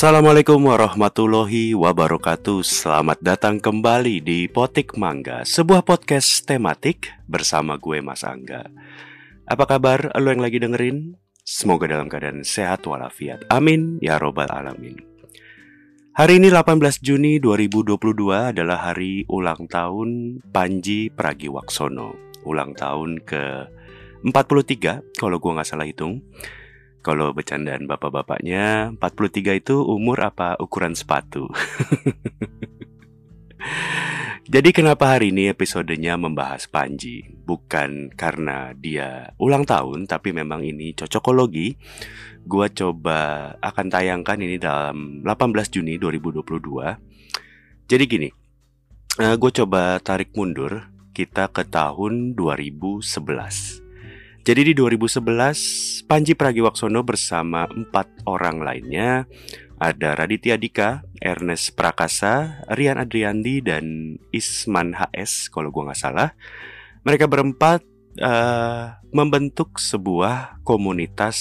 [0.00, 2.64] Assalamualaikum warahmatullahi wabarakatuh.
[2.64, 8.64] Selamat datang kembali di Potik Mangga Sebuah podcast tematik bersama gue Mas Angga.
[9.44, 10.08] Apa kabar?
[10.16, 11.20] Lo yang lagi dengerin?
[11.44, 13.44] Semoga dalam keadaan sehat walafiat.
[13.52, 14.96] Amin ya robbal alamin.
[16.16, 22.40] Hari ini 18 Juni 2022 adalah hari ulang tahun Panji Pragiwaksono.
[22.48, 23.68] Ulang tahun ke
[24.24, 26.24] 43 kalau gue gak salah hitung
[27.00, 31.48] kalau bercandaan bapak-bapaknya, 43 itu umur apa ukuran sepatu?
[34.50, 37.22] Jadi kenapa hari ini episodenya membahas Panji?
[37.22, 41.78] Bukan karena dia ulang tahun, tapi memang ini cocokologi.
[42.44, 46.42] Gua coba akan tayangkan ini dalam 18 Juni 2022.
[47.86, 48.28] Jadi gini,
[49.22, 53.89] eh, gue coba tarik mundur kita ke tahun 2011.
[54.50, 59.22] Jadi di 2011, Panji Pragiwaksono bersama empat orang lainnya
[59.78, 66.34] ada Raditya Dika, Ernest Prakasa, Rian Adriandi, dan Isman HS kalau gue nggak salah.
[67.06, 67.86] Mereka berempat
[68.18, 71.38] uh, membentuk sebuah komunitas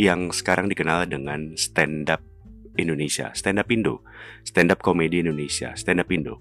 [0.00, 2.24] yang sekarang dikenal dengan Stand Up
[2.80, 4.00] Indonesia, Stand Up Indo,
[4.48, 6.40] Stand Up Comedy Indonesia, Stand Up Indo.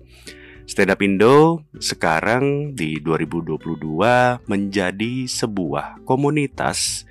[0.65, 7.05] Stand Up Indo sekarang di 2022 menjadi sebuah komunitas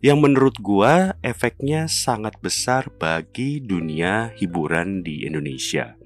[0.00, 6.00] yang menurut gua efeknya sangat besar bagi dunia hiburan di Indonesia.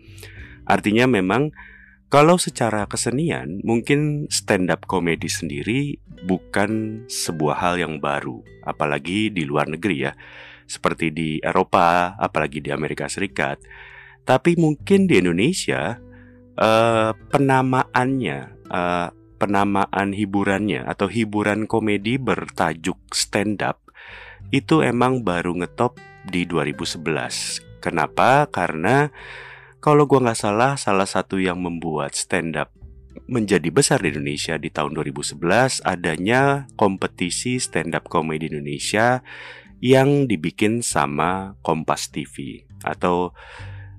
[0.67, 1.55] Artinya memang
[2.11, 9.47] kalau secara kesenian mungkin stand up comedy sendiri bukan sebuah hal yang baru, apalagi di
[9.47, 10.19] luar negeri ya.
[10.67, 13.63] Seperti di Eropa, apalagi di Amerika Serikat.
[14.27, 16.08] Tapi mungkin di Indonesia
[16.59, 23.79] uh, penamaannya, uh, penamaan hiburannya atau hiburan komedi bertajuk stand up
[24.51, 27.79] itu emang baru ngetop di 2011.
[27.79, 28.51] Kenapa?
[28.51, 29.09] Karena
[29.79, 32.75] kalau gua nggak salah, salah satu yang membuat stand up
[33.31, 39.23] menjadi besar di Indonesia di tahun 2011 adanya kompetisi stand up comedy Indonesia
[39.79, 43.35] yang dibikin sama Kompas TV atau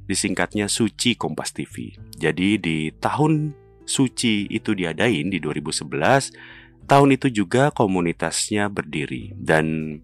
[0.10, 1.94] disingkatnya Suci Kompas TV.
[2.18, 3.54] Jadi di tahun
[3.86, 9.98] Suci itu diadain di 2011, tahun itu juga komunitasnya berdiri dan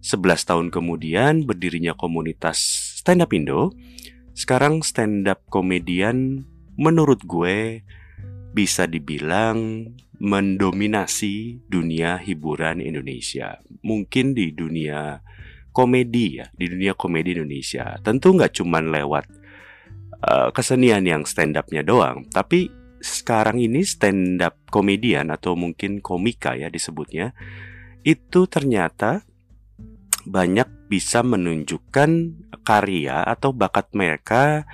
[0.00, 2.56] 11 tahun kemudian berdirinya komunitas
[3.00, 3.72] Stand Up Indo.
[4.32, 6.46] Sekarang stand up komedian
[6.78, 7.82] menurut gue
[8.54, 9.90] bisa dibilang
[10.22, 13.58] mendominasi dunia hiburan Indonesia.
[13.82, 15.18] Mungkin di dunia
[15.74, 17.98] komedi ya, di dunia komedi Indonesia.
[18.02, 19.26] Tentu nggak cuman lewat
[20.24, 26.58] uh, kesenian yang stand upnya doang, tapi sekarang ini stand up komedian atau mungkin komika
[26.58, 27.30] ya disebutnya
[28.02, 29.22] itu ternyata
[30.26, 32.10] banyak bisa menunjukkan
[32.66, 34.68] karya atau bakat mereka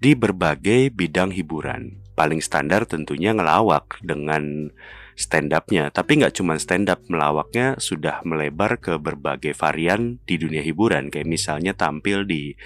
[0.00, 2.00] di berbagai bidang hiburan.
[2.16, 4.72] Paling standar tentunya ngelawak dengan
[5.20, 10.64] stand upnya Tapi nggak cuma stand up, melawaknya sudah melebar ke berbagai varian di dunia
[10.64, 11.12] hiburan.
[11.12, 12.56] Kayak misalnya tampil di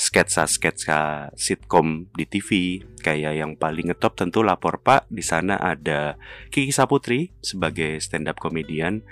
[0.00, 5.12] sketsa-sketsa sitkom di TV Kayak yang paling ngetop tentu Lapor Pak.
[5.12, 6.16] Di sana ada
[6.48, 9.04] Kiki Saputri sebagai stand up komedian.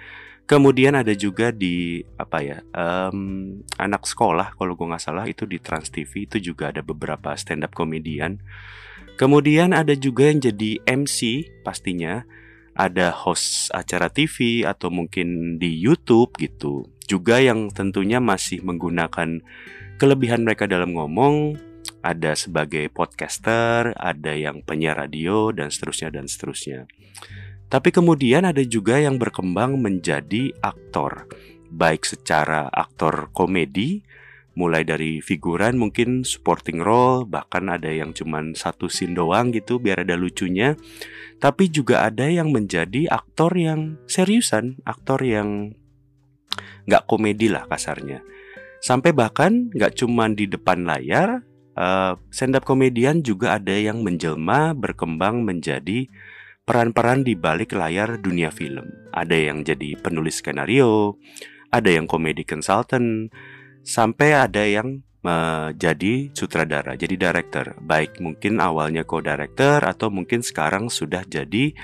[0.48, 5.60] Kemudian ada juga di apa ya um, anak sekolah kalau gue nggak salah itu di
[5.60, 8.41] Trans TV itu juga ada beberapa stand up komedian.
[9.21, 12.25] Kemudian ada juga yang jadi MC pastinya
[12.78, 16.87] ada host acara TV atau mungkin di YouTube gitu.
[17.11, 19.43] Juga yang tentunya masih menggunakan
[19.99, 21.59] kelebihan mereka dalam ngomong,
[22.06, 26.87] ada sebagai podcaster, ada yang penyiar radio dan seterusnya dan seterusnya.
[27.69, 31.28] Tapi kemudian ada juga yang berkembang menjadi aktor,
[31.69, 34.00] baik secara aktor komedi
[34.59, 40.03] mulai dari figuran mungkin supporting role bahkan ada yang cuman satu scene doang gitu biar
[40.03, 40.75] ada lucunya.
[41.39, 45.78] Tapi juga ada yang menjadi aktor yang seriusan aktor yang
[46.91, 48.27] nggak komedi lah kasarnya.
[48.83, 51.47] Sampai bahkan nggak cuman di depan layar
[51.78, 56.11] uh, stand up komedian juga ada yang menjelma berkembang menjadi
[56.66, 58.91] peran-peran di balik layar dunia film.
[59.15, 61.15] Ada yang jadi penulis skenario
[61.69, 63.28] ada yang komedi consultant
[63.83, 67.75] sampai ada yang menjadi sutradara, jadi director.
[67.83, 71.75] Baik mungkin awalnya co-director atau mungkin sekarang sudah jadi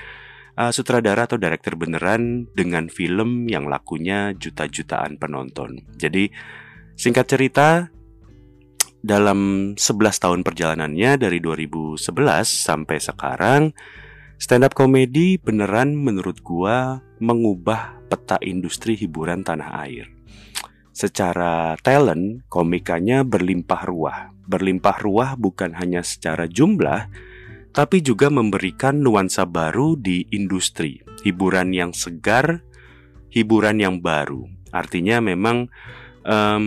[0.55, 5.83] uh, sutradara atau director beneran dengan film yang lakunya juta-jutaan penonton.
[5.99, 6.31] Jadi
[6.95, 7.91] singkat cerita
[9.05, 9.85] dalam 11
[10.17, 12.01] tahun perjalanannya dari 2011
[12.41, 13.61] sampai sekarang
[14.41, 20.14] stand up comedy beneran menurut gua mengubah peta industri hiburan tanah air.
[20.95, 24.19] Secara talent komikanya berlimpah ruah.
[24.47, 27.11] Berlimpah ruah bukan hanya secara jumlah,
[27.75, 32.63] tapi juga memberikan nuansa baru di industri, hiburan yang segar,
[33.27, 34.47] hiburan yang baru.
[34.71, 35.67] Artinya memang
[36.23, 36.65] um,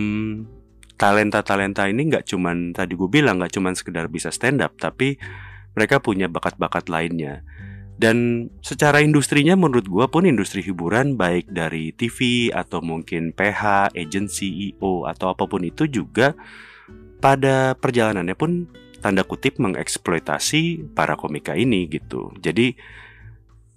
[0.93, 5.17] talenta-talenta ini nggak cuman tadi gue bilang nggak cuman sekedar bisa stand up, tapi
[5.73, 7.41] mereka punya bakat-bakat lainnya.
[7.99, 14.71] Dan secara industrinya menurut gue pun industri hiburan baik dari TV atau mungkin PH, agency,
[14.71, 16.31] EO atau apa pun itu juga
[17.19, 18.71] pada perjalanannya pun
[19.03, 22.31] tanda kutip mengeksploitasi para komika ini gitu.
[22.39, 22.79] Jadi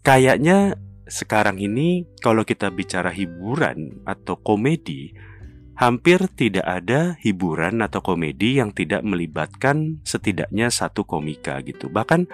[0.06, 0.78] kayaknya
[1.10, 5.10] sekarang ini kalau kita bicara hiburan atau komedi
[5.75, 11.90] hampir tidak ada hiburan atau komedi yang tidak melibatkan setidaknya satu komika gitu.
[11.90, 12.30] Bahkan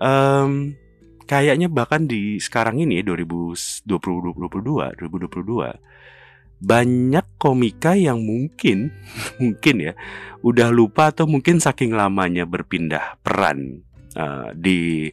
[0.00, 0.72] um,
[1.32, 5.00] kayaknya bahkan di sekarang ini 2022 2022
[6.60, 8.92] banyak komika yang mungkin
[9.40, 9.96] mungkin ya
[10.44, 13.80] udah lupa atau mungkin saking lamanya berpindah peran
[14.12, 15.08] uh, di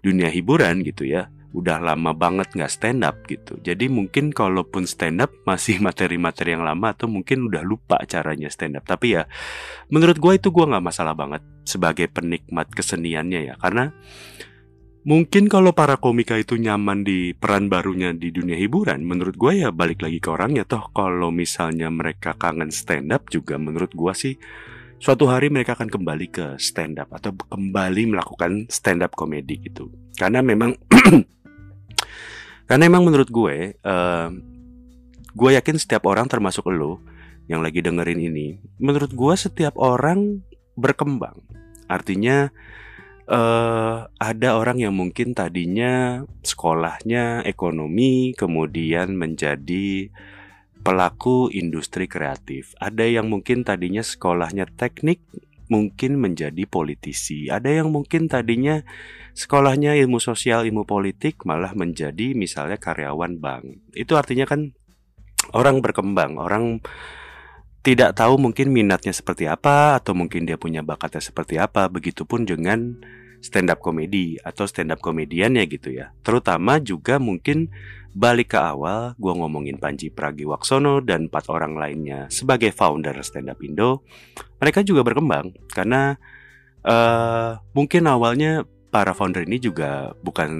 [0.00, 3.56] dunia hiburan gitu ya udah lama banget nggak stand up gitu.
[3.64, 8.76] Jadi mungkin kalaupun stand up masih materi-materi yang lama atau mungkin udah lupa caranya stand
[8.76, 9.24] up tapi ya
[9.88, 13.54] menurut gue itu gue nggak masalah banget sebagai penikmat keseniannya ya.
[13.56, 13.92] Karena
[15.08, 19.72] Mungkin kalau para komika itu nyaman di peran barunya di dunia hiburan, menurut gue ya
[19.72, 20.92] balik lagi ke orangnya toh.
[20.92, 24.36] Kalau misalnya mereka kangen stand up juga menurut gue sih
[25.00, 29.88] suatu hari mereka akan kembali ke stand up atau kembali melakukan stand up komedi gitu.
[30.12, 30.76] Karena memang
[32.68, 34.28] karena memang menurut gue, uh,
[35.32, 37.00] gue yakin setiap orang termasuk lo
[37.48, 40.44] yang lagi dengerin ini, menurut gue setiap orang
[40.76, 41.40] berkembang.
[41.88, 42.52] Artinya
[43.28, 50.10] uh, ada orang yang mungkin tadinya sekolahnya ekonomi, kemudian menjadi
[50.80, 52.72] pelaku industri kreatif.
[52.80, 55.20] Ada yang mungkin tadinya sekolahnya teknik,
[55.68, 57.52] mungkin menjadi politisi.
[57.52, 58.80] Ada yang mungkin tadinya
[59.36, 63.92] sekolahnya ilmu sosial, ilmu politik, malah menjadi misalnya karyawan bank.
[63.92, 64.72] Itu artinya kan
[65.52, 66.80] orang berkembang, orang
[67.86, 71.86] tidak tahu mungkin minatnya seperti apa atau mungkin dia punya bakatnya seperti apa.
[71.88, 72.98] Begitupun dengan
[73.38, 76.10] stand up komedi atau stand up komedian ya gitu ya.
[76.22, 77.70] Terutama juga mungkin
[78.18, 83.62] balik ke awal gue ngomongin Panji Pragiwaksono dan empat orang lainnya sebagai founder stand up
[83.62, 84.02] Indo.
[84.58, 86.18] Mereka juga berkembang karena
[86.82, 90.50] uh, mungkin awalnya para founder ini juga bukan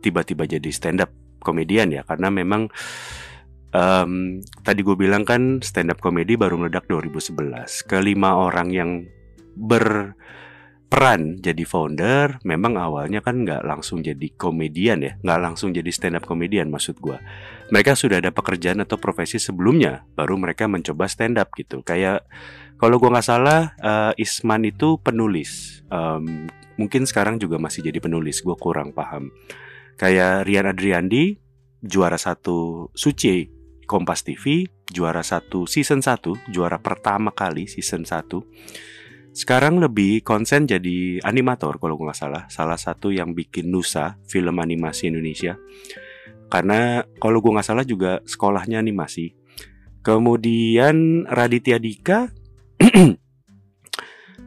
[0.00, 2.66] tiba-tiba jadi stand up komedian ya karena memang
[3.72, 8.90] um, tadi gue bilang kan stand up komedi baru meledak 2011 kelima orang yang
[9.58, 10.14] ber
[10.88, 16.16] peran jadi founder memang awalnya kan nggak langsung jadi komedian ya nggak langsung jadi stand
[16.16, 17.20] up komedian maksud gue
[17.68, 21.84] mereka sudah ada pekerjaan atau profesi sebelumnya baru mereka mencoba stand up gitu.
[21.84, 22.24] Kayak
[22.80, 25.84] kalau gue nggak salah uh, Isman itu penulis.
[25.92, 26.48] Um,
[26.80, 29.28] mungkin sekarang juga masih jadi penulis gue kurang paham.
[30.00, 31.36] Kayak Rian Adriandi
[31.84, 33.52] juara satu Suci
[33.84, 38.24] Kompas TV juara satu season 1 juara pertama kali season 1
[39.38, 42.50] sekarang lebih konsen jadi animator kalau nggak salah.
[42.50, 45.54] Salah satu yang bikin Nusa film animasi Indonesia.
[46.50, 49.38] Karena kalau gue nggak salah juga sekolahnya animasi.
[50.02, 52.26] Kemudian Raditya Dika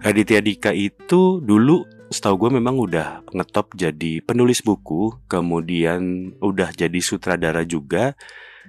[0.06, 7.00] Raditya Dika itu dulu setahu gue memang udah ngetop jadi penulis buku kemudian udah jadi
[7.00, 8.20] sutradara juga.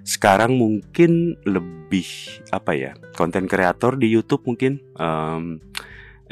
[0.07, 2.07] Sekarang mungkin lebih
[2.55, 4.79] apa ya konten kreator di YouTube mungkin.
[4.95, 5.59] Um,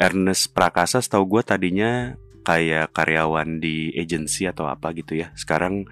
[0.01, 5.29] Ernest Prakasa setahu gue tadinya kayak karyawan di agensi atau apa gitu ya.
[5.37, 5.85] Sekarang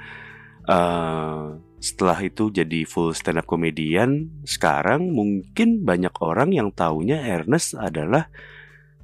[0.65, 4.41] uh, setelah itu jadi full stand up comedian.
[4.43, 8.27] Sekarang mungkin banyak orang yang taunya Ernest adalah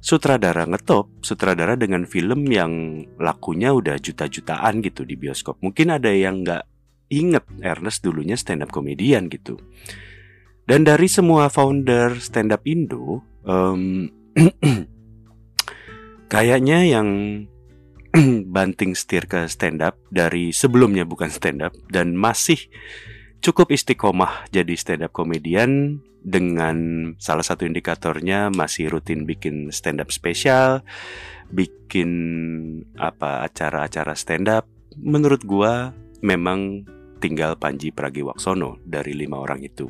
[0.02, 5.62] sutradara ngetop, sutradara dengan film yang lakunya udah juta-jutaan gitu di bioskop.
[5.62, 6.64] Mungkin ada yang nggak
[7.14, 9.56] inget Ernest dulunya stand up comedian gitu.
[10.66, 14.10] Dan dari semua founder stand up Indo, um,
[16.26, 17.08] Kayaknya yang
[18.54, 22.58] banting setir ke stand up dari sebelumnya bukan stand up dan masih
[23.44, 26.76] cukup istiqomah jadi stand up komedian dengan
[27.22, 30.82] salah satu indikatornya masih rutin bikin stand up spesial,
[31.54, 32.10] bikin
[32.98, 34.66] apa acara-acara stand up.
[34.98, 35.94] Menurut gua
[36.26, 36.82] memang
[37.22, 39.86] tinggal Panji Pragiwaksono dari lima orang itu.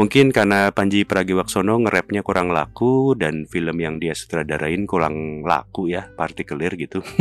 [0.00, 6.08] Mungkin karena Panji Pragiwaksono nge kurang laku dan film yang dia sutradarain kurang laku ya,
[6.16, 7.04] partikelir gitu.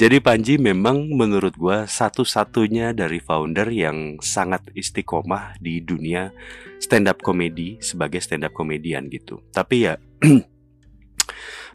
[0.00, 6.30] Jadi Panji memang menurut gua satu-satunya dari founder yang sangat istiqomah di dunia
[6.78, 9.42] stand up comedy sebagai stand up komedian gitu.
[9.50, 9.98] Tapi ya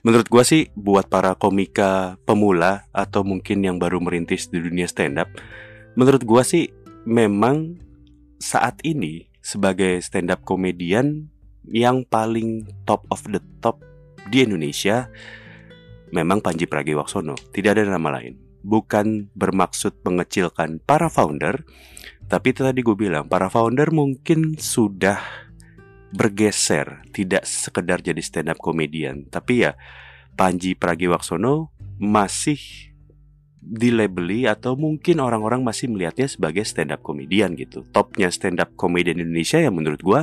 [0.08, 5.20] menurut gua sih buat para komika pemula atau mungkin yang baru merintis di dunia stand
[5.20, 5.28] up,
[6.00, 6.72] menurut gua sih
[7.04, 7.89] memang
[8.40, 11.28] saat ini sebagai stand up komedian
[11.68, 13.84] yang paling top of the top
[14.32, 15.12] di Indonesia
[16.10, 18.40] memang Panji Pragiwaksono, tidak ada nama lain.
[18.60, 21.64] Bukan bermaksud mengecilkan para founder,
[22.28, 25.22] tapi itu tadi gue bilang, para founder mungkin sudah
[26.10, 29.78] bergeser, tidak sekedar jadi stand up komedian, tapi ya
[30.34, 32.89] Panji Pragiwaksono masih
[33.60, 37.86] dilabeli atau mungkin orang-orang masih melihatnya sebagai stand up komedian gitu.
[37.92, 40.22] Topnya stand up komedian Indonesia yang menurut gue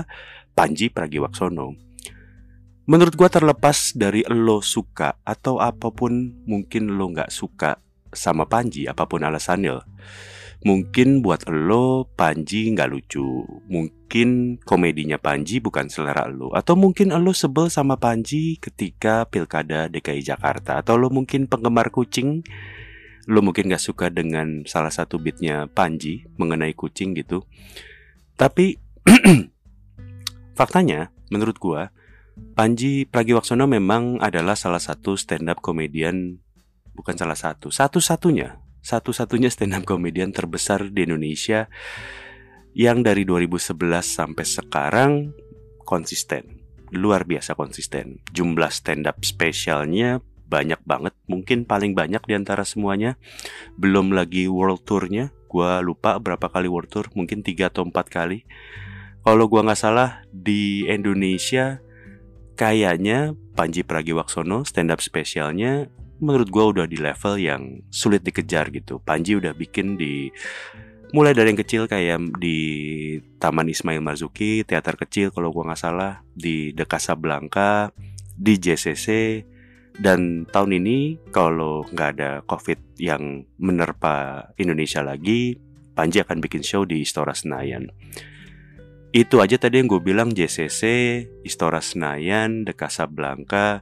[0.57, 1.87] Panji Pragiwaksono.
[2.87, 7.83] Menurut gua terlepas dari lo suka atau apa pun mungkin lo nggak suka
[8.15, 9.83] sama Panji apa pun alasannya
[10.63, 17.35] Mungkin buat lo Panji nggak lucu Mungkin komedinya Panji bukan selera lo Atau mungkin lo
[17.35, 22.47] sebel sama Panji ketika pilkada DKI Jakarta Atau lo mungkin penggemar kucing
[23.27, 27.43] Lo mungkin gak suka dengan salah satu beatnya Panji mengenai kucing gitu
[28.39, 28.79] Tapi
[30.59, 31.91] faktanya menurut gua
[32.37, 36.37] Panji Pragiwaksono memang adalah salah satu stand up komedian
[36.97, 41.69] bukan salah satu, satu-satunya, satu-satunya stand up komedian terbesar di Indonesia
[42.73, 45.13] yang dari 2011 sampai sekarang
[45.85, 48.21] konsisten, luar biasa konsisten.
[48.33, 53.19] Jumlah stand up spesialnya banyak banget, mungkin paling banyak di antara semuanya.
[53.75, 58.47] Belum lagi world tournya, gua lupa berapa kali world tour, mungkin tiga atau empat kali.
[59.27, 61.83] Kalau gua nggak salah di Indonesia
[62.57, 69.01] kayaknya Panji Pragiwaksono stand up spesialnya menurut gue udah di level yang sulit dikejar gitu.
[69.05, 70.33] Panji udah bikin di
[71.13, 72.59] mulai dari yang kecil kayak di
[73.39, 77.93] Taman Ismail Marzuki, teater kecil kalau gue nggak salah, di The Casablanca,
[78.35, 79.07] di JCC,
[79.97, 85.57] dan tahun ini kalau nggak ada COVID yang menerpa Indonesia lagi,
[85.97, 87.89] Panji akan bikin show di Istora Senayan.
[89.17, 90.83] Itu aja tadi yang gue bilang JCC,
[91.41, 93.81] Istora Senayan, The Casablanca.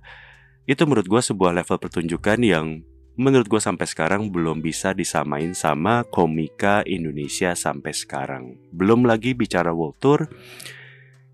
[0.63, 2.87] Itu menurut gue sebuah level pertunjukan yang
[3.19, 8.63] menurut gue sampai sekarang belum bisa disamain sama komika Indonesia sampai sekarang.
[8.71, 10.21] Belum lagi bicara World Tour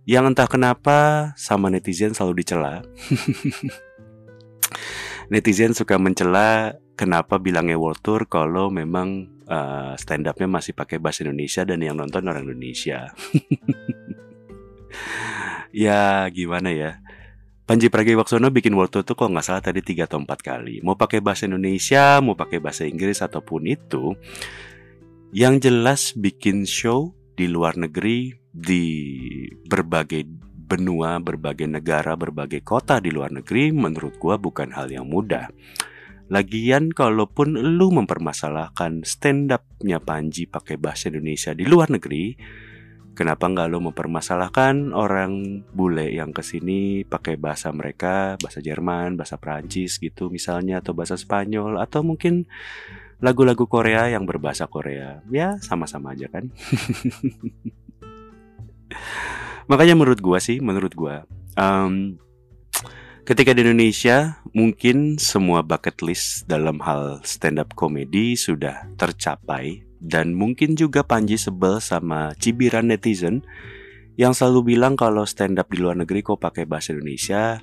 [0.09, 0.99] Yang entah kenapa
[1.37, 2.81] sama netizen selalu dicela
[5.31, 11.25] Netizen suka mencela kenapa bilangnya World Tour kalau memang uh, stand upnya masih pakai bahasa
[11.25, 13.15] Indonesia dan yang nonton orang Indonesia.
[15.85, 17.01] ya gimana ya.
[17.71, 20.83] Panji Pragiwaksono bikin World Tour tuh kok nggak salah tadi tiga atau empat kali.
[20.83, 24.19] Mau pakai bahasa Indonesia, mau pakai bahasa Inggris ataupun itu,
[25.31, 28.83] yang jelas bikin show di luar negeri di
[29.71, 35.51] berbagai benua, berbagai negara, berbagai kota di luar negeri menurut gua bukan hal yang mudah.
[36.31, 42.39] Lagian kalaupun lu mempermasalahkan stand upnya Panji pakai bahasa Indonesia di luar negeri,
[43.19, 49.43] kenapa nggak lu mempermasalahkan orang bule yang ke sini pakai bahasa mereka, bahasa Jerman, bahasa
[49.43, 52.47] Prancis gitu misalnya, atau bahasa Spanyol, atau mungkin
[53.19, 56.47] lagu-lagu Korea yang berbahasa Korea, ya sama-sama aja kan.
[59.71, 61.23] Makanya menurut gua sih, menurut gua,
[61.55, 62.19] um,
[63.31, 70.35] Ketika di Indonesia, mungkin semua bucket list dalam hal stand up comedy sudah tercapai dan
[70.35, 73.47] mungkin juga Panji sebel sama cibiran netizen
[74.19, 77.63] yang selalu bilang kalau stand up di luar negeri kok pakai bahasa Indonesia.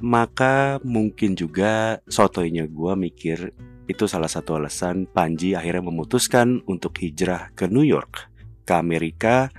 [0.00, 3.52] Maka mungkin juga sotoinya gue mikir
[3.90, 8.30] itu salah satu alasan Panji akhirnya memutuskan untuk hijrah ke New York,
[8.64, 9.52] ke Amerika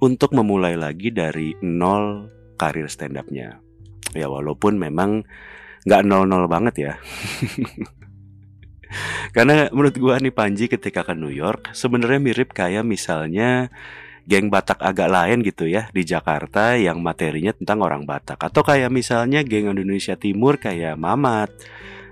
[0.00, 3.60] untuk memulai lagi dari nol karir stand upnya
[4.16, 5.24] ya walaupun memang
[5.86, 6.92] nggak nol-nol banget ya.
[9.36, 13.70] Karena menurut gua nih Panji ketika ke New York sebenarnya mirip kayak misalnya
[14.26, 18.42] geng Batak agak lain gitu ya di Jakarta yang materinya tentang orang Batak.
[18.42, 21.54] Atau kayak misalnya geng Indonesia Timur kayak Mamat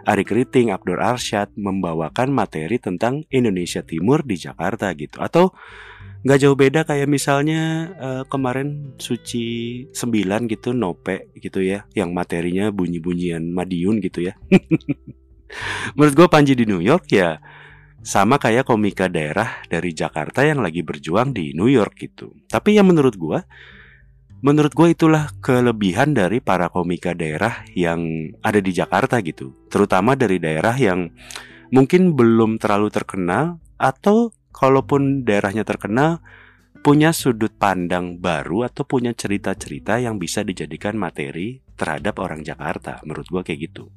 [0.09, 5.21] Ari Kriting, Abdur Arsyad membawakan materi tentang Indonesia Timur di Jakarta gitu.
[5.21, 5.53] Atau
[6.27, 12.75] nggak jauh beda kayak misalnya uh, kemarin Suci 9 gitu Nope gitu ya yang materinya
[12.75, 14.35] bunyi-bunyian Madiun gitu ya.
[15.97, 17.39] Menurut gue Panji di New York ya
[18.03, 22.35] sama kayak komika daerah dari Jakarta yang lagi berjuang di New York gitu.
[22.51, 23.39] Tapi yang menurut gue
[24.39, 29.55] menurut gue itulah kelebihan dari para komika daerah yang ada di Jakarta gitu.
[29.67, 31.11] Terutama dari daerah yang
[31.75, 36.21] mungkin belum terlalu terkenal atau kalaupun daerahnya terkenal
[36.79, 43.03] punya sudut pandang baru atau punya cerita-cerita yang bisa dijadikan materi terhadap orang Jakarta.
[43.03, 43.91] Menurut gue kayak gitu.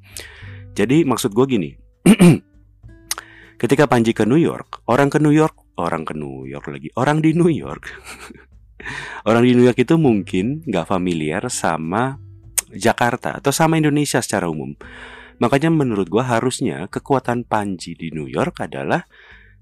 [0.74, 1.70] Jadi maksud gue gini.
[3.62, 7.22] Ketika Panji ke New York orang ke New York orang ke New York lagi orang
[7.22, 7.84] di New York.
[9.22, 12.18] Orang di New York itu mungkin nggak familiar sama
[12.74, 14.74] Jakarta atau sama Indonesia secara umum.
[15.38, 19.06] Makanya menurut gue harusnya kekuatan Panji di New York adalah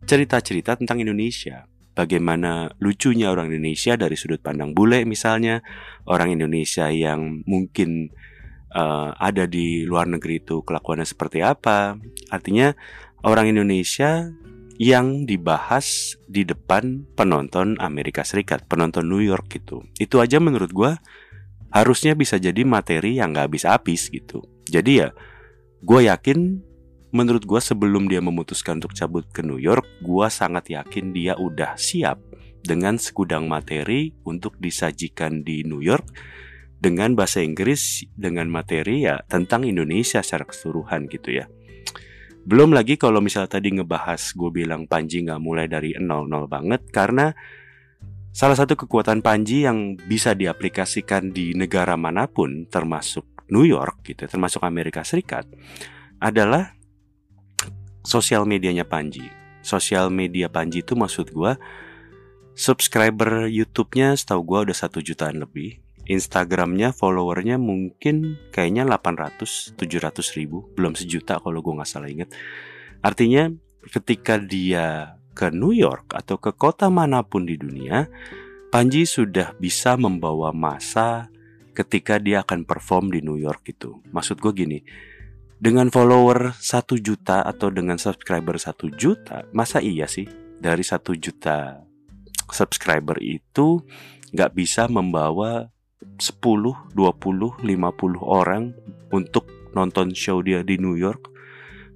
[0.05, 1.67] cerita-cerita tentang Indonesia.
[1.91, 5.61] Bagaimana lucunya orang Indonesia dari sudut pandang bule misalnya,
[6.07, 8.15] orang Indonesia yang mungkin
[8.73, 11.99] uh, ada di luar negeri itu kelakuannya seperti apa.
[12.31, 12.73] Artinya
[13.27, 14.31] orang Indonesia
[14.81, 19.85] yang dibahas di depan penonton Amerika Serikat, penonton New York gitu.
[20.01, 20.97] Itu aja menurut gue
[21.69, 24.41] harusnya bisa jadi materi yang gak habis-habis gitu.
[24.65, 25.13] Jadi ya,
[25.85, 26.65] gue yakin
[27.11, 31.75] menurut gue sebelum dia memutuskan untuk cabut ke New York, gue sangat yakin dia udah
[31.75, 32.19] siap
[32.61, 36.07] dengan segudang materi untuk disajikan di New York
[36.81, 41.47] dengan bahasa Inggris dengan materi ya tentang Indonesia secara keseluruhan gitu ya.
[42.41, 46.09] Belum lagi kalau misalnya tadi ngebahas gue bilang Panji nggak mulai dari 00
[46.49, 47.37] banget karena
[48.33, 54.25] salah satu kekuatan Panji yang bisa diaplikasikan di negara mana pun termasuk New York gitu,
[54.25, 55.45] termasuk Amerika Serikat
[56.17, 56.80] adalah
[58.05, 59.29] sosial medianya Panji.
[59.61, 61.53] Sosial media Panji itu maksud gue
[62.57, 65.81] subscriber YouTube-nya setahu gue udah satu jutaan lebih.
[66.11, 70.67] Instagramnya followernya mungkin kayaknya 800 700 ribu.
[70.75, 72.33] Belum sejuta kalau gue nggak salah inget
[73.01, 73.49] artinya
[73.89, 78.13] ketika dia ke New York atau ke kota mana pun di dunia
[78.71, 81.27] Panji sudah bisa membawa masa
[81.75, 83.99] ketika dia akan perform di New York itu.
[84.15, 84.79] Maksud gue gini
[85.61, 90.25] dengan follower 1 juta atau dengan subscriber 1 juta masa iya sih
[90.57, 91.85] dari 1 juta
[92.49, 93.85] subscriber itu
[94.33, 95.69] nggak bisa membawa
[96.01, 98.73] 10, 20, 50 orang
[99.13, 101.29] untuk nonton show dia di New York.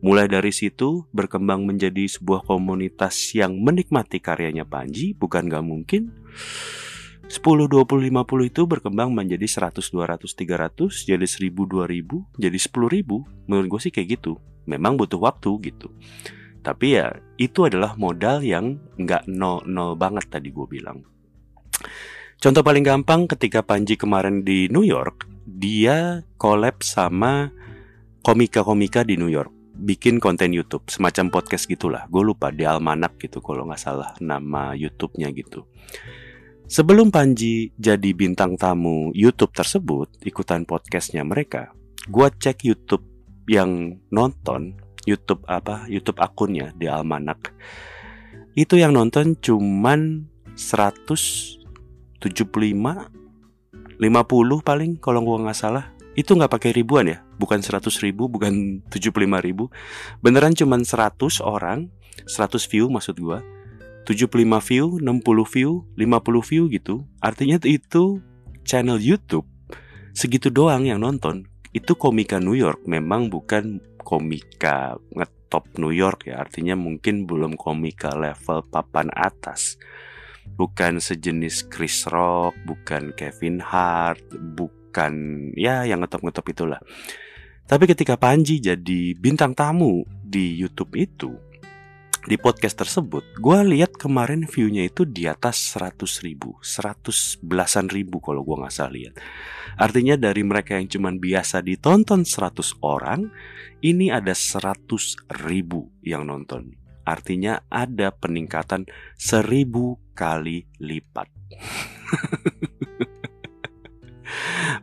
[0.05, 6.13] Mulai dari situ berkembang menjadi sebuah komunitas yang menikmati karyanya Panji, bukan gak mungkin.
[7.35, 13.51] 10, 20, 50 itu berkembang menjadi 100, 200, 300, jadi 1000, 2000, jadi 10.000.
[13.51, 14.39] Menurut gue sih kayak gitu.
[14.71, 15.91] Memang butuh waktu gitu.
[16.63, 21.03] Tapi ya itu adalah modal yang nggak nol-nol banget tadi gue bilang.
[22.39, 27.51] Contoh paling gampang ketika Panji kemarin di New York, dia collab sama
[28.23, 33.43] komika-komika di New York bikin konten YouTube semacam podcast gitulah gue lupa di Almanak gitu
[33.43, 35.67] kalau nggak salah nama YouTube-nya gitu
[36.67, 41.73] sebelum Panji jadi bintang tamu YouTube tersebut ikutan podcastnya mereka
[42.09, 43.05] gue cek YouTube
[43.49, 47.53] yang nonton YouTube apa YouTube akunnya di Almanak.
[48.57, 51.61] Itu yang nonton cuman 100
[52.25, 53.13] 75
[54.01, 55.93] 50 paling kalau gua nggak salah.
[56.17, 57.19] Itu nggak pakai ribuan ya?
[57.37, 59.13] Bukan 100 ribu bukan 75
[59.45, 59.69] ribu.
[60.25, 61.93] Beneran cuman 100 orang
[62.25, 63.45] 100 view maksud gua
[64.05, 64.37] 75
[64.69, 67.09] view 60 view 50 view gitu.
[67.25, 68.21] Artinya itu
[68.65, 69.49] channel YouTube
[70.15, 71.51] segitu doang yang nonton.
[71.75, 76.47] Itu komika New York memang bukan komika ngetop New York ya.
[76.47, 79.75] Artinya mungkin belum komika level papan atas.
[80.55, 84.23] Bukan sejenis Chris Rock, bukan Kevin Hart,
[84.55, 85.13] bukan
[85.59, 86.81] ya yang ngetop-ngetop itulah.
[87.65, 91.35] Tapi ketika Panji jadi bintang tamu di YouTube itu,
[92.25, 98.17] di podcast tersebut, gue lihat kemarin viewnya itu di atas 100 ribu, 100 belasan ribu
[98.25, 99.21] kalau gue nggak salah lihat.
[99.77, 103.29] Artinya dari mereka yang cuman biasa ditonton 100 orang,
[103.85, 106.73] ini ada 100 ribu yang nonton.
[107.05, 108.89] Artinya ada peningkatan
[109.21, 111.29] seribu kali lipat.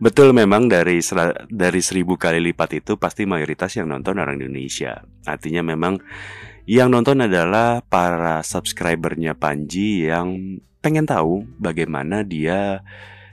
[0.01, 1.01] Betul memang dari
[1.49, 5.01] dari seribu kali lipat itu pasti mayoritas yang nonton orang Indonesia.
[5.25, 5.97] Artinya memang
[6.71, 12.79] yang nonton adalah para subscribernya Panji yang pengen tahu bagaimana dia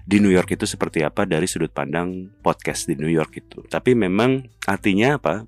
[0.03, 3.63] di New York itu seperti apa dari sudut pandang podcast di New York itu.
[3.71, 5.47] Tapi memang artinya apa?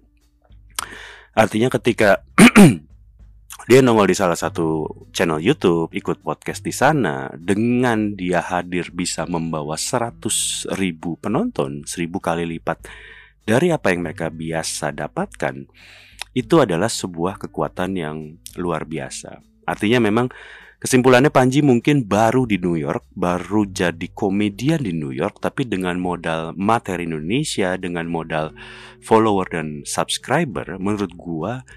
[1.34, 2.22] Artinya ketika
[3.68, 9.26] dia nongol di salah satu channel YouTube, ikut podcast di sana, dengan dia hadir bisa
[9.26, 12.86] membawa 100 ribu penonton, seribu kali lipat
[13.42, 15.66] dari apa yang mereka biasa dapatkan,
[16.36, 18.16] itu adalah sebuah kekuatan yang
[18.54, 19.42] luar biasa.
[19.66, 20.30] Artinya memang
[20.80, 26.00] Kesimpulannya Panji mungkin baru di New York, baru jadi komedian di New York, tapi dengan
[26.00, 28.56] modal materi Indonesia, dengan modal
[29.04, 31.68] follower dan subscriber, menurut gua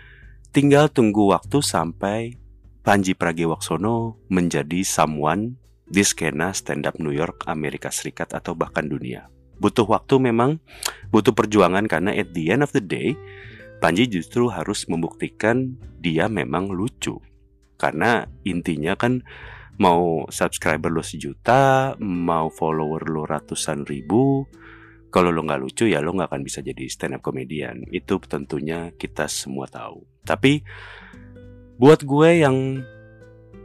[0.55, 2.39] tinggal tunggu waktu sampai
[2.79, 9.27] Panji Pragiwaksono menjadi someone di skena stand up New York, Amerika Serikat atau bahkan dunia.
[9.59, 10.63] Butuh waktu memang,
[11.11, 13.19] butuh perjuangan karena at the end of the day,
[13.84, 17.19] Panji justru harus membuktikan dia memang lucu
[17.76, 19.28] karena intinya kan
[19.76, 24.48] mau subscriber lo sejuta, mau follower lo ratusan ribu,
[25.12, 27.84] kalau lo nggak lucu ya lo nggak akan bisa jadi stand up comedian.
[27.91, 30.00] Itu tentunya kita semua tahu.
[30.24, 30.63] Tapi
[31.76, 32.80] buat gue yang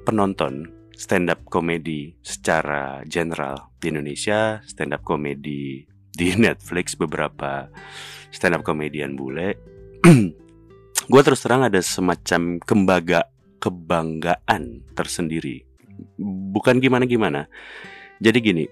[0.03, 0.67] penonton
[0.99, 7.71] stand up comedy secara general di Indonesia, stand up comedy di Netflix beberapa
[8.35, 9.78] stand up comedian bule,
[11.13, 15.67] gue terus terang ada semacam kembaga kebanggaan tersendiri.
[16.55, 17.51] Bukan gimana-gimana.
[18.23, 18.65] Jadi gini,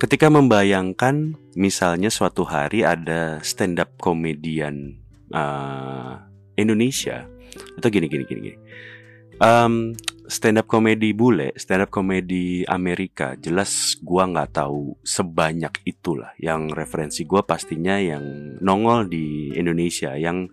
[0.00, 5.00] ketika membayangkan misalnya suatu hari ada stand up komedian
[5.32, 6.20] uh,
[6.56, 7.28] Indonesia
[7.78, 8.58] atau gini gini gini gini.
[9.42, 9.92] Um,
[10.26, 16.32] stand up komedi bule, stand up komedi Amerika, jelas gua nggak tahu sebanyak itulah.
[16.40, 20.48] Yang referensi gua pastinya yang nongol di Indonesia, yang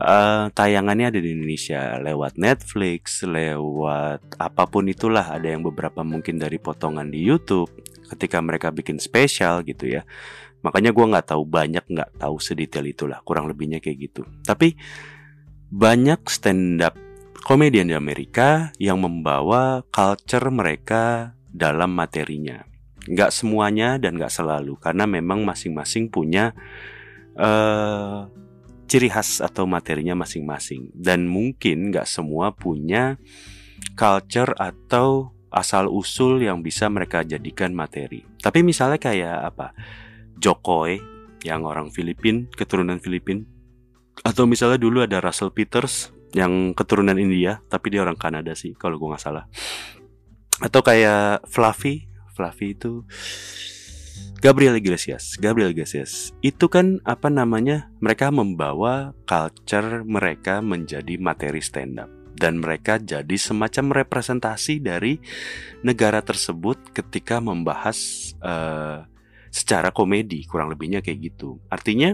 [0.00, 5.24] uh, tayangannya ada di Indonesia lewat Netflix, lewat apa pun itulah.
[5.32, 7.72] Ada yang beberapa mungkin dari potongan di YouTube
[8.12, 10.06] ketika mereka bikin spesial gitu ya.
[10.62, 14.22] Makanya gue nggak tahu banyak nggak tahu sedetail itulah kurang lebihnya kayak gitu.
[14.42, 14.74] Tapi
[15.70, 16.94] banyak stand up
[17.46, 22.66] komedian di Amerika yang membawa culture mereka dalam materinya.
[23.06, 26.50] Nggak semuanya dan nggak selalu karena memang masing-masing punya
[27.38, 28.26] uh,
[28.90, 33.14] ciri khas atau materinya masing-masing dan mungkin nggak semua punya
[33.94, 38.26] culture atau asal usul yang bisa mereka jadikan materi.
[38.42, 39.70] Tapi misalnya kayak apa?
[40.34, 40.98] Jokowi
[41.46, 43.46] yang orang Filipin, keturunan Filipin.
[44.26, 49.00] Atau misalnya dulu ada Russell Peters yang keturunan India, tapi dia orang Kanada sih kalau
[49.00, 49.48] gue nggak salah.
[50.60, 52.04] Atau kayak Fluffy,
[52.36, 53.08] Fluffy itu
[54.44, 57.88] Gabriel Iglesias, Gabriel Iglesias itu kan apa namanya?
[58.04, 65.16] Mereka membawa culture mereka menjadi materi stand up dan mereka jadi semacam representasi dari
[65.80, 67.96] negara tersebut ketika membahas
[68.44, 69.08] uh,
[69.48, 71.56] secara komedi kurang lebihnya kayak gitu.
[71.72, 72.12] Artinya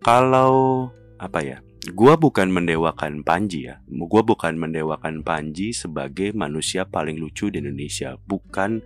[0.00, 0.88] kalau
[1.20, 1.58] apa ya?
[1.94, 3.78] Gua bukan mendewakan Panji ya.
[3.86, 8.18] Gua bukan mendewakan Panji sebagai manusia paling lucu di Indonesia.
[8.26, 8.82] Bukan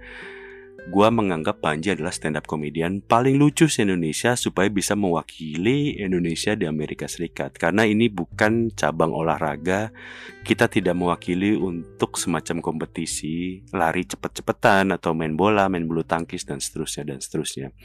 [0.89, 6.57] gue menganggap Panji adalah stand up comedian paling lucu di Indonesia supaya bisa mewakili Indonesia
[6.57, 7.61] di Amerika Serikat.
[7.61, 9.93] Karena ini bukan cabang olahraga,
[10.41, 16.65] kita tidak mewakili untuk semacam kompetisi lari cepet-cepetan atau main bola, main bulu tangkis dan
[16.65, 17.77] seterusnya dan seterusnya.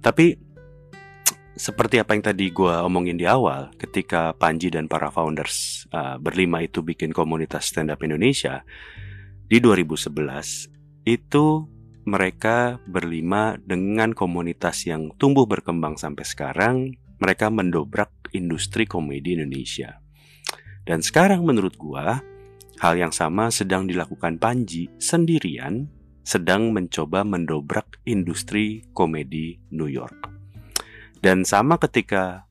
[0.00, 0.53] Tapi
[1.54, 6.66] seperti apa yang tadi gue omongin di awal, ketika Panji dan para founders uh, berlima
[6.66, 8.66] itu bikin komunitas stand up Indonesia
[9.46, 11.46] di 2011 itu
[12.04, 16.76] mereka berlima dengan komunitas yang tumbuh berkembang sampai sekarang,
[17.22, 20.02] mereka mendobrak industri komedi Indonesia.
[20.84, 22.20] Dan sekarang menurut gua,
[22.82, 25.88] hal yang sama sedang dilakukan Panji sendirian
[26.24, 30.33] sedang mencoba mendobrak industri komedi New York.
[31.24, 32.44] Dan sama ketika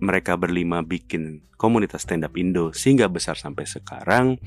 [0.00, 4.40] mereka berlima bikin komunitas stand up Indo sehingga besar sampai sekarang,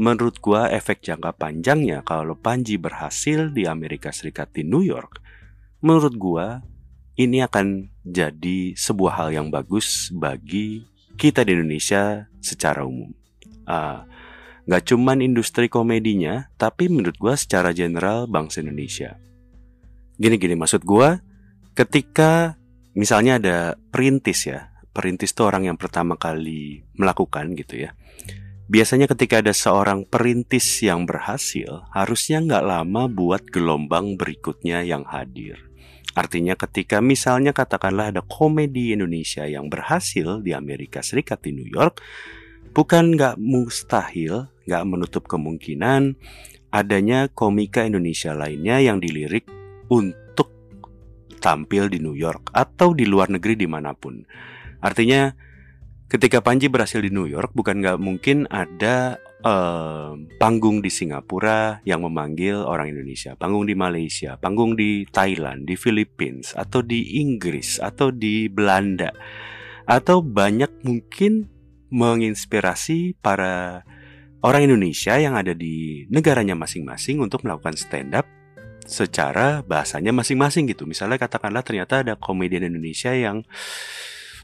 [0.00, 5.20] Menurut gua efek jangka panjangnya kalau Panji berhasil di Amerika Serikat di New York,
[5.84, 6.64] menurut gua
[7.20, 10.88] ini akan jadi sebuah hal yang bagus bagi
[11.20, 13.12] kita di Indonesia secara umum.
[13.68, 14.00] Uh,
[14.64, 19.20] gak cuman industri komedinya, tapi menurut gua secara general bangsa Indonesia.
[20.16, 21.20] Gini-gini maksud gua,
[21.76, 22.56] ketika
[22.92, 23.58] misalnya ada
[23.92, 27.96] perintis ya, perintis itu orang yang pertama kali melakukan gitu ya
[28.72, 35.60] Biasanya ketika ada seorang perintis yang berhasil, harusnya nggak lama buat gelombang berikutnya yang hadir.
[36.16, 42.00] Artinya ketika misalnya katakanlah ada komedi Indonesia yang berhasil di Amerika Serikat di New York,
[42.72, 46.16] bukan nggak mustahil, nggak menutup kemungkinan
[46.72, 49.44] adanya komika Indonesia lainnya yang dilirik
[49.92, 50.21] untuk
[51.42, 54.22] tampil di New York atau di luar negeri di mana pun.
[54.78, 55.34] Artinya
[56.06, 62.06] ketika Panji berhasil di New York, bukan nggak mungkin ada uh, panggung di Singapura yang
[62.06, 68.14] memanggil orang Indonesia, panggung di Malaysia, panggung di Thailand, di Philippines, atau di Inggris, atau
[68.14, 69.10] di Belanda,
[69.88, 71.50] atau banyak mungkin
[71.92, 73.84] menginspirasi para
[74.40, 78.24] orang Indonesia yang ada di negaranya masing-masing untuk melakukan stand up
[78.86, 80.84] secara bahasanya masing-masing gitu.
[80.84, 83.46] Misalnya katakanlah ternyata ada komedian Indonesia yang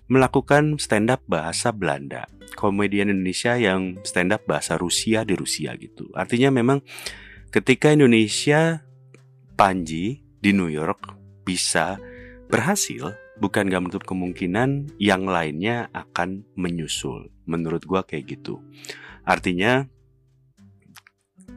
[0.09, 2.25] melakukan stand up bahasa Belanda,
[2.57, 6.09] komedian Indonesia yang stand up bahasa Rusia di Rusia gitu.
[6.17, 6.81] Artinya memang
[7.53, 8.83] ketika Indonesia
[9.59, 11.13] Panji di New York
[11.45, 12.01] bisa
[12.49, 17.29] berhasil, bukan gak menutup kemungkinan yang lainnya akan menyusul.
[17.45, 18.65] Menurut gua kayak gitu.
[19.29, 19.85] Artinya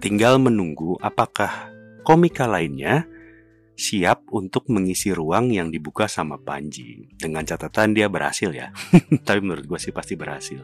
[0.03, 1.70] tinggal menunggu apakah
[2.01, 3.05] komika lainnya
[3.81, 7.09] siap untuk mengisi ruang yang dibuka sama Panji.
[7.17, 8.69] Dengan catatan dia berhasil ya.
[9.27, 10.61] Tapi menurut gue sih pasti berhasil.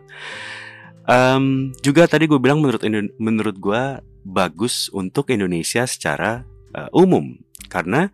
[1.07, 2.83] Um, juga tadi gue bilang menurut
[3.17, 3.83] menurut gue
[4.27, 6.45] bagus untuk Indonesia secara
[6.77, 7.33] uh, umum.
[7.71, 8.11] Karena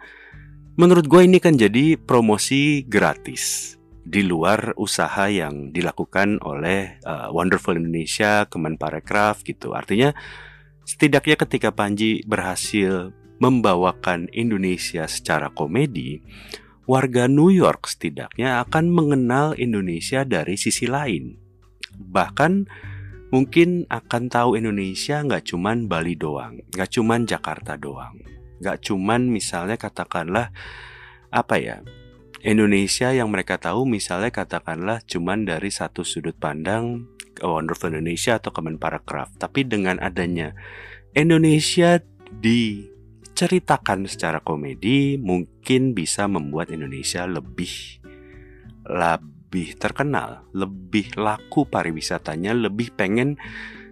[0.79, 7.79] menurut gue ini kan jadi promosi gratis di luar usaha yang dilakukan oleh uh, Wonderful
[7.79, 9.71] Indonesia, Kemenparekraf gitu.
[9.71, 10.11] Artinya
[10.83, 16.23] setidaknya ketika Panji berhasil membawakan Indonesia secara komedi,
[16.87, 21.35] warga New York setidaknya akan mengenal Indonesia dari sisi lain.
[21.93, 22.51] Bahkan
[23.33, 28.15] mungkin akan tahu Indonesia nggak cuman Bali doang, nggak cuman Jakarta doang,
[28.63, 30.53] nggak cuman misalnya katakanlah
[31.33, 31.77] apa ya
[32.43, 37.07] Indonesia yang mereka tahu misalnya katakanlah cuman dari satu sudut pandang
[37.45, 40.55] Wonderful Indonesia atau Kemenparekraf, tapi dengan adanya
[41.13, 41.99] Indonesia
[42.33, 42.89] di
[43.33, 48.01] ceritakan secara komedi mungkin bisa membuat Indonesia lebih
[48.85, 53.37] lebih terkenal, lebih laku pariwisatanya, lebih pengen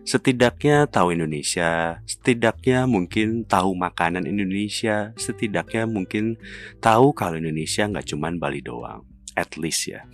[0.02, 6.42] setidaknya tahu Indonesia, setidaknya mungkin tahu makanan Indonesia, setidaknya mungkin
[6.82, 9.06] tahu kalau Indonesia nggak cuma Bali doang,
[9.38, 10.02] at least ya.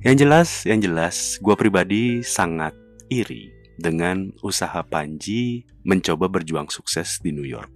[0.00, 2.72] yang jelas, yang jelas, gue pribadi sangat
[3.12, 7.68] iri dengan usaha Panji mencoba berjuang sukses di New York.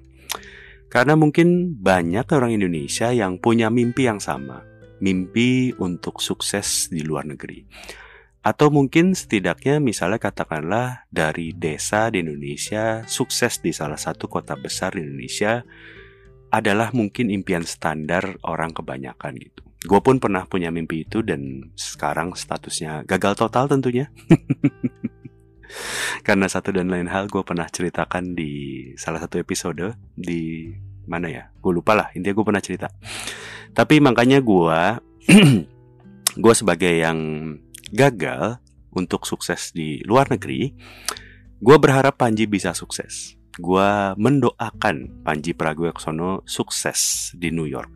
[0.89, 4.63] Karena mungkin banyak orang Indonesia yang punya mimpi yang sama,
[5.05, 7.67] mimpi untuk sukses di luar negeri.
[8.45, 14.97] Atau mungkin setidaknya misalnya katakanlah dari desa di Indonesia, sukses di salah satu kota besar
[14.97, 15.65] di Indonesia
[16.53, 19.64] adalah mungkin impian standar orang kebanyakan gitu.
[19.85, 24.09] Gue pun pernah punya mimpi itu dan sekarang statusnya gagal total tentunya.
[26.27, 30.73] Karena satu dan lain hal gue pernah ceritakan di salah satu episode di
[31.05, 31.45] mana ya?
[31.61, 32.09] Gue lupa lah.
[32.17, 32.89] Intinya gue pernah cerita.
[33.77, 34.81] Tapi makanya gue
[36.45, 37.19] gue sebagai yang
[37.93, 38.57] gagal
[38.97, 40.73] untuk sukses di luar negeri,
[41.61, 43.37] gue berharap Panji bisa sukses.
[43.61, 47.93] Gue mendoakan Panji Pragiwaksono sukses di New York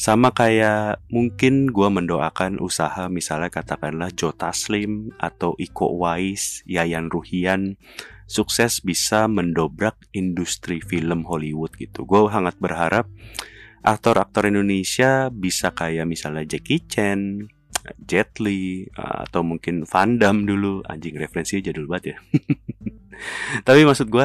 [0.00, 7.76] sama kayak mungkin gue mendoakan usaha misalnya katakanlah Jota Slim atau Iko Wais, Yayan Ruhian
[8.24, 12.08] sukses bisa mendobrak industri film Hollywood gitu.
[12.08, 13.12] Gue sangat berharap
[13.84, 17.52] aktor-aktor Indonesia bisa kayak misalnya Jackie Chan,
[18.00, 20.80] Jet Li, atau mungkin Van Damme dulu.
[20.88, 22.18] Anjing referensinya jadul banget ya.
[23.68, 24.24] Tapi maksud gue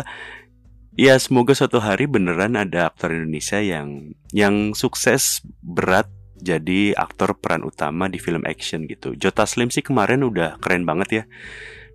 [0.96, 6.08] Ya semoga suatu hari beneran ada aktor Indonesia yang yang sukses berat
[6.40, 9.12] jadi aktor peran utama di film action gitu.
[9.20, 11.24] Jota Slim sih kemarin udah keren banget ya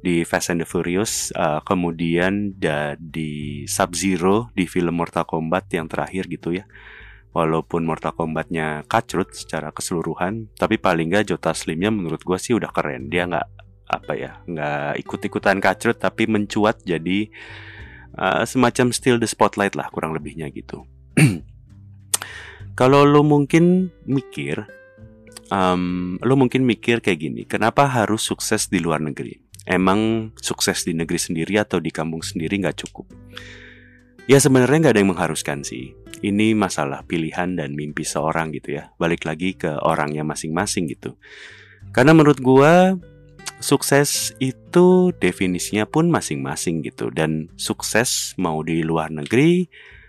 [0.05, 2.61] di Fast and the Furious, uh, kemudian
[3.01, 6.69] di Sub Zero di film Mortal Kombat yang terakhir gitu ya.
[7.33, 12.69] Walaupun Mortal Kombatnya kacrut secara keseluruhan, tapi paling nggak Jota Slimnya menurut gue sih udah
[12.69, 13.09] keren.
[13.09, 13.49] Dia nggak
[13.97, 17.33] apa ya, nggak ikut-ikutan kacrut tapi mencuat jadi
[18.17, 20.87] uh, semacam still the spotlight lah kurang lebihnya gitu.
[22.79, 24.65] Kalau lo mungkin mikir,
[25.53, 29.37] um, lo mungkin mikir kayak gini, kenapa harus sukses di luar negeri?
[29.69, 33.07] Emang sukses di negeri sendiri atau di kampung sendiri nggak cukup?
[34.25, 35.93] Ya sebenarnya nggak ada yang mengharuskan sih.
[36.21, 38.93] Ini masalah pilihan dan mimpi seorang gitu ya.
[38.97, 41.19] Balik lagi ke orangnya masing-masing gitu.
[41.91, 42.97] Karena menurut gua
[43.61, 47.13] sukses itu definisinya pun masing-masing gitu.
[47.15, 49.69] Dan sukses mau di luar negeri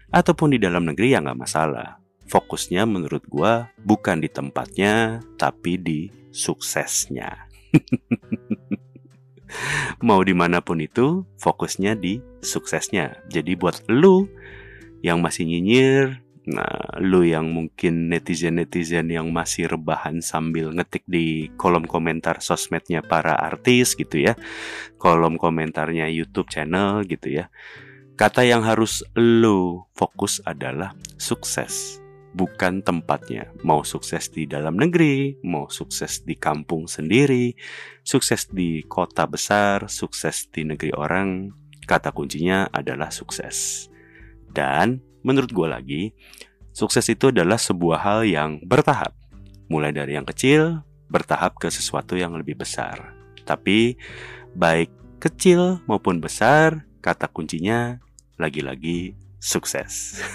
[0.10, 2.00] ataupun di dalam negeri ya nggak masalah.
[2.32, 6.00] Fokusnya menurut gua bukan di tempatnya tapi di
[6.32, 7.52] suksesnya.
[10.08, 13.20] Mau di mana pun itu fokusnya di suksesnya.
[13.28, 14.32] Jadi buat lu
[15.04, 21.86] yang masih nyinyir Nah, lu yang mungkin netizen-netizen yang masih rebahan sambil ngetik di kolom
[21.86, 24.34] komentar sosmednya para artis gitu ya.
[24.98, 27.54] Kolom komentarnya YouTube channel gitu ya.
[28.18, 32.02] Kata yang harus lu fokus adalah sukses.
[32.32, 33.52] bukan tempatnya.
[33.62, 37.54] Mau sukses di dalam negeri, mau sukses di kampung sendiri,
[38.02, 41.52] sukses di kota besar, sukses di negeri orang,
[41.86, 43.88] kata kuncinya adalah sukses.
[44.52, 46.02] Dan menurut gue lagi,
[46.74, 49.14] sukses itu adalah sebuah hal yang bertahap.
[49.72, 53.16] Mulai dari yang kecil, bertahap ke sesuatu yang lebih besar.
[53.44, 53.96] Tapi
[54.56, 58.00] baik kecil maupun besar, kata kuncinya
[58.40, 60.22] lagi-lagi sukses.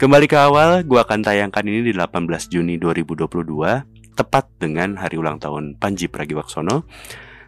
[0.00, 3.28] Kembali ke awal, gue akan tayangkan ini di 18 Juni 2022,
[4.18, 6.82] tepat dengan hari ulang tahun Panji Pragiwaksono.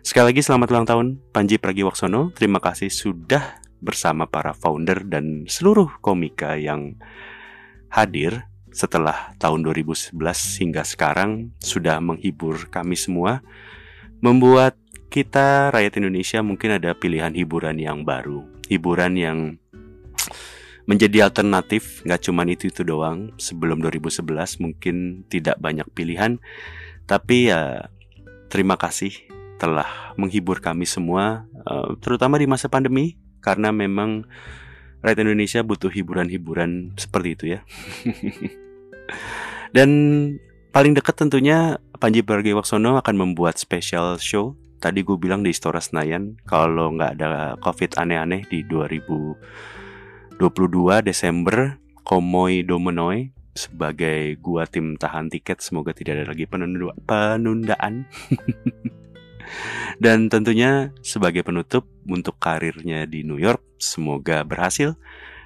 [0.05, 2.31] Sekali lagi selamat ulang tahun Panji Pragiwaksono.
[2.37, 6.97] Terima kasih sudah bersama para founder dan seluruh komika yang
[7.92, 10.18] hadir setelah tahun 2011
[10.59, 13.44] hingga sekarang sudah menghibur kami semua,
[14.18, 14.75] membuat
[15.14, 19.38] kita rakyat Indonesia mungkin ada pilihan hiburan yang baru, hiburan yang
[20.90, 23.31] menjadi alternatif, nggak cuma itu itu doang.
[23.38, 26.42] Sebelum 2011 mungkin tidak banyak pilihan,
[27.07, 27.88] tapi ya
[28.51, 29.14] terima kasih
[29.57, 29.87] telah
[30.18, 34.25] menghibur kami semua, eh, terutama di masa pandemi, karena memang
[35.05, 37.61] rakyat Indonesia butuh hiburan-hiburan seperti itu ya.
[39.77, 39.91] Dan
[40.73, 46.41] paling dekat tentunya Panji Pragiwaksono akan membuat special show tadi gue bilang di Istora Senayan
[46.45, 50.37] kalau nggak ada covid aneh-aneh di 2022
[51.05, 58.05] Desember Komoy Domenoi sebagai gua tim tahan tiket semoga tidak ada lagi penunda penundaan
[60.03, 64.97] dan tentunya sebagai penutup untuk karirnya di New York semoga berhasil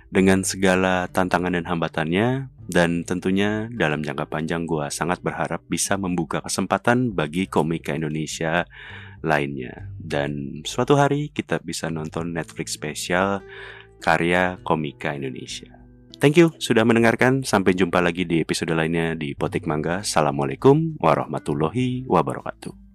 [0.09, 6.45] dengan segala tantangan dan hambatannya dan tentunya dalam jangka panjang gua sangat berharap bisa membuka
[6.45, 8.69] kesempatan bagi komika Indonesia
[9.25, 9.89] lainnya.
[9.97, 13.41] Dan suatu hari kita bisa nonton Netflix spesial
[14.05, 15.75] karya komika Indonesia.
[16.19, 17.47] Thank you sudah mendengarkan.
[17.47, 20.03] Sampai jumpa lagi di episode lainnya di Potik Mangga.
[20.03, 22.88] Assalamualaikum warahmatullahi wabarakatuh.